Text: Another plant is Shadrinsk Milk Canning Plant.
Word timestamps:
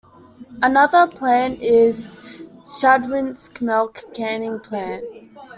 Another 0.63 1.05
plant 1.05 1.61
is 1.61 2.07
Shadrinsk 2.65 3.61
Milk 3.61 4.01
Canning 4.15 4.59
Plant. 4.59 5.03